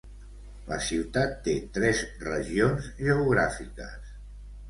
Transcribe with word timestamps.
La 0.69 0.77
ciutat 0.85 1.35
té 1.47 1.53
tres 1.75 2.01
regions 2.29 2.87
geogràfiques. 3.01 4.09